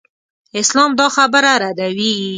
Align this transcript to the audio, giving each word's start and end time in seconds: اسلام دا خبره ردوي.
اسلام 0.61 0.91
دا 0.99 1.07
خبره 1.15 1.51
ردوي. 1.61 2.15